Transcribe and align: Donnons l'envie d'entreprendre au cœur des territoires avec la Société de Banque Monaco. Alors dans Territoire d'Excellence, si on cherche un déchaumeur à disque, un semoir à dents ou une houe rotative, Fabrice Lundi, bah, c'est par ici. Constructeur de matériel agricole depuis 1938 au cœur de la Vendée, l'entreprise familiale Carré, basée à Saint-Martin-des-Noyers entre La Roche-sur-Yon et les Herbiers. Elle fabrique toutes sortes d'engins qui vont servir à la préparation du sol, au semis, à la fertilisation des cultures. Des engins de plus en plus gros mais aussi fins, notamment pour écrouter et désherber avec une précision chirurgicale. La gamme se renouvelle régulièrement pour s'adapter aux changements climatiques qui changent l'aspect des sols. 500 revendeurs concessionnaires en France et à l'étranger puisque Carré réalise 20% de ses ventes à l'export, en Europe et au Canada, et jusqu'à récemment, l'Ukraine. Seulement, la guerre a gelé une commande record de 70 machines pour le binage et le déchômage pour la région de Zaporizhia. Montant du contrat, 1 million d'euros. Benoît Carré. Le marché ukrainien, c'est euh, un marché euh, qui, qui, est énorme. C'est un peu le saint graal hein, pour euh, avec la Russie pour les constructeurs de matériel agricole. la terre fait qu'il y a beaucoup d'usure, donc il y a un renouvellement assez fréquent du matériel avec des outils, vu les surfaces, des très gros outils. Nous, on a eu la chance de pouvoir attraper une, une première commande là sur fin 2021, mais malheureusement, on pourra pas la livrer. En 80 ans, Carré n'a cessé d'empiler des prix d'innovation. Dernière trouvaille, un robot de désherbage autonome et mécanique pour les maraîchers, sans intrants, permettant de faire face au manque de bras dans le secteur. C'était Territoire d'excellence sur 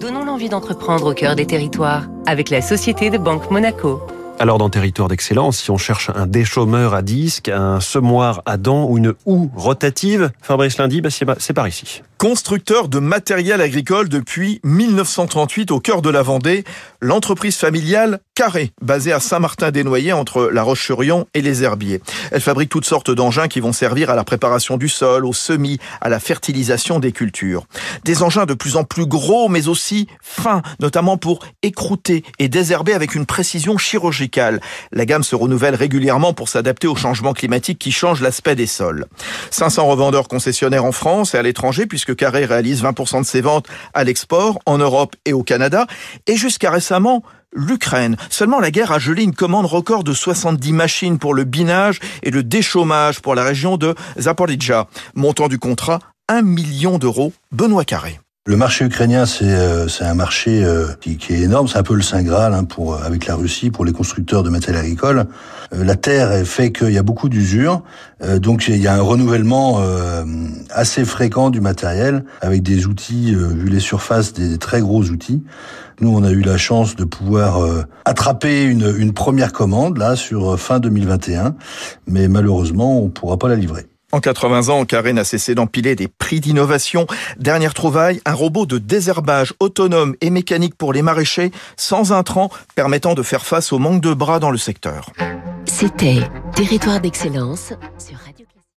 Donnons 0.00 0.24
l'envie 0.24 0.48
d'entreprendre 0.48 1.10
au 1.10 1.12
cœur 1.12 1.36
des 1.36 1.44
territoires 1.44 2.08
avec 2.24 2.48
la 2.48 2.62
Société 2.62 3.10
de 3.10 3.18
Banque 3.18 3.50
Monaco. 3.50 4.00
Alors 4.38 4.56
dans 4.56 4.70
Territoire 4.70 5.08
d'Excellence, 5.08 5.58
si 5.58 5.70
on 5.70 5.76
cherche 5.76 6.10
un 6.14 6.26
déchaumeur 6.26 6.94
à 6.94 7.02
disque, 7.02 7.50
un 7.50 7.80
semoir 7.80 8.40
à 8.46 8.56
dents 8.56 8.88
ou 8.88 8.96
une 8.96 9.12
houe 9.26 9.50
rotative, 9.54 10.30
Fabrice 10.40 10.78
Lundi, 10.78 11.02
bah, 11.02 11.10
c'est 11.10 11.52
par 11.52 11.68
ici. 11.68 12.00
Constructeur 12.16 12.88
de 12.88 12.98
matériel 12.98 13.60
agricole 13.60 14.08
depuis 14.08 14.62
1938 14.64 15.70
au 15.70 15.80
cœur 15.80 16.00
de 16.00 16.08
la 16.08 16.22
Vendée, 16.22 16.64
l'entreprise 17.02 17.58
familiale 17.58 18.20
Carré, 18.40 18.72
basée 18.80 19.12
à 19.12 19.20
Saint-Martin-des-Noyers 19.20 20.14
entre 20.14 20.48
La 20.50 20.62
Roche-sur-Yon 20.62 21.26
et 21.34 21.42
les 21.42 21.62
Herbiers. 21.62 22.00
Elle 22.32 22.40
fabrique 22.40 22.70
toutes 22.70 22.86
sortes 22.86 23.10
d'engins 23.10 23.48
qui 23.48 23.60
vont 23.60 23.74
servir 23.74 24.08
à 24.08 24.14
la 24.14 24.24
préparation 24.24 24.78
du 24.78 24.88
sol, 24.88 25.26
au 25.26 25.34
semis, 25.34 25.78
à 26.00 26.08
la 26.08 26.18
fertilisation 26.20 27.00
des 27.00 27.12
cultures. 27.12 27.66
Des 28.06 28.22
engins 28.22 28.46
de 28.46 28.54
plus 28.54 28.76
en 28.76 28.84
plus 28.84 29.04
gros 29.04 29.50
mais 29.50 29.68
aussi 29.68 30.06
fins, 30.22 30.62
notamment 30.80 31.18
pour 31.18 31.40
écrouter 31.62 32.24
et 32.38 32.48
désherber 32.48 32.94
avec 32.94 33.14
une 33.14 33.26
précision 33.26 33.76
chirurgicale. 33.76 34.62
La 34.90 35.04
gamme 35.04 35.22
se 35.22 35.36
renouvelle 35.36 35.74
régulièrement 35.74 36.32
pour 36.32 36.48
s'adapter 36.48 36.88
aux 36.88 36.96
changements 36.96 37.34
climatiques 37.34 37.78
qui 37.78 37.92
changent 37.92 38.22
l'aspect 38.22 38.56
des 38.56 38.66
sols. 38.66 39.04
500 39.50 39.86
revendeurs 39.86 40.28
concessionnaires 40.28 40.86
en 40.86 40.92
France 40.92 41.34
et 41.34 41.36
à 41.36 41.42
l'étranger 41.42 41.84
puisque 41.84 42.16
Carré 42.16 42.46
réalise 42.46 42.82
20% 42.82 43.20
de 43.20 43.26
ses 43.26 43.42
ventes 43.42 43.66
à 43.92 44.02
l'export, 44.02 44.60
en 44.64 44.78
Europe 44.78 45.14
et 45.26 45.34
au 45.34 45.42
Canada, 45.42 45.86
et 46.26 46.36
jusqu'à 46.36 46.70
récemment, 46.70 47.22
l'Ukraine. 47.52 48.16
Seulement, 48.28 48.60
la 48.60 48.70
guerre 48.70 48.92
a 48.92 48.98
gelé 48.98 49.22
une 49.22 49.34
commande 49.34 49.66
record 49.66 50.04
de 50.04 50.12
70 50.12 50.72
machines 50.72 51.18
pour 51.18 51.34
le 51.34 51.44
binage 51.44 52.00
et 52.22 52.30
le 52.30 52.42
déchômage 52.42 53.20
pour 53.20 53.34
la 53.34 53.44
région 53.44 53.76
de 53.76 53.94
Zaporizhia. 54.18 54.88
Montant 55.14 55.48
du 55.48 55.58
contrat, 55.58 55.98
1 56.28 56.42
million 56.42 56.98
d'euros. 56.98 57.32
Benoît 57.52 57.84
Carré. 57.84 58.20
Le 58.50 58.56
marché 58.56 58.84
ukrainien, 58.84 59.26
c'est 59.26 59.44
euh, 59.44 59.86
un 60.00 60.14
marché 60.14 60.64
euh, 60.64 60.88
qui, 61.00 61.18
qui, 61.18 61.34
est 61.34 61.42
énorme. 61.42 61.68
C'est 61.68 61.78
un 61.78 61.84
peu 61.84 61.94
le 61.94 62.02
saint 62.02 62.24
graal 62.24 62.52
hein, 62.52 62.64
pour 62.64 62.94
euh, 62.94 62.98
avec 63.04 63.28
la 63.28 63.36
Russie 63.36 63.70
pour 63.70 63.84
les 63.84 63.92
constructeurs 63.92 64.42
de 64.42 64.50
matériel 64.50 64.82
agricole. 64.82 65.26
la 65.70 65.94
terre 65.94 66.44
fait 66.44 66.72
qu'il 66.72 66.90
y 66.90 66.98
a 66.98 67.04
beaucoup 67.04 67.28
d'usure, 67.28 67.84
donc 68.38 68.66
il 68.66 68.78
y 68.78 68.88
a 68.88 68.94
un 68.94 69.00
renouvellement 69.00 69.80
assez 70.70 71.04
fréquent 71.04 71.50
du 71.50 71.60
matériel 71.60 72.24
avec 72.40 72.64
des 72.64 72.86
outils, 72.86 73.36
vu 73.36 73.68
les 73.68 73.78
surfaces, 73.78 74.32
des 74.32 74.58
très 74.58 74.80
gros 74.80 75.04
outils. 75.04 75.44
Nous, 76.00 76.12
on 76.12 76.24
a 76.24 76.30
eu 76.30 76.40
la 76.40 76.56
chance 76.56 76.96
de 76.96 77.04
pouvoir 77.04 77.60
attraper 78.04 78.64
une, 78.64 78.92
une 78.98 79.12
première 79.12 79.52
commande 79.52 79.96
là 79.96 80.16
sur 80.16 80.58
fin 80.58 80.80
2021, 80.80 81.54
mais 82.08 82.26
malheureusement, 82.26 83.00
on 83.00 83.10
pourra 83.10 83.38
pas 83.38 83.48
la 83.48 83.54
livrer. 83.54 83.86
En 84.12 84.20
80 84.20 84.68
ans, 84.70 84.84
Carré 84.84 85.12
n'a 85.12 85.24
cessé 85.24 85.54
d'empiler 85.54 85.94
des 85.94 86.08
prix 86.08 86.40
d'innovation. 86.40 87.06
Dernière 87.38 87.74
trouvaille, 87.74 88.20
un 88.24 88.34
robot 88.34 88.66
de 88.66 88.78
désherbage 88.78 89.54
autonome 89.60 90.16
et 90.20 90.30
mécanique 90.30 90.74
pour 90.74 90.92
les 90.92 91.02
maraîchers, 91.02 91.52
sans 91.76 92.12
intrants, 92.12 92.50
permettant 92.74 93.14
de 93.14 93.22
faire 93.22 93.46
face 93.46 93.72
au 93.72 93.78
manque 93.78 94.00
de 94.00 94.12
bras 94.12 94.40
dans 94.40 94.50
le 94.50 94.58
secteur. 94.58 95.10
C'était 95.64 96.20
Territoire 96.54 97.00
d'excellence 97.00 97.72
sur 97.98 98.18